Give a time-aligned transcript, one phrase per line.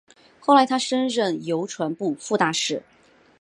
[0.39, 2.81] 后来他升任邮传部副大臣。